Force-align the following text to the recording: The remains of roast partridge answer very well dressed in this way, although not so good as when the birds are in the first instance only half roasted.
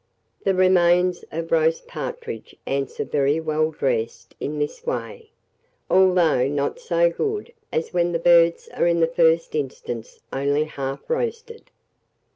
The 0.45 0.55
remains 0.55 1.23
of 1.31 1.51
roast 1.51 1.85
partridge 1.85 2.55
answer 2.65 3.05
very 3.05 3.39
well 3.39 3.69
dressed 3.69 4.33
in 4.39 4.57
this 4.57 4.83
way, 4.83 5.29
although 5.91 6.47
not 6.47 6.79
so 6.79 7.07
good 7.11 7.53
as 7.71 7.93
when 7.93 8.11
the 8.11 8.17
birds 8.17 8.67
are 8.69 8.87
in 8.87 8.99
the 8.99 9.05
first 9.05 9.53
instance 9.53 10.19
only 10.33 10.63
half 10.63 11.07
roasted. 11.07 11.69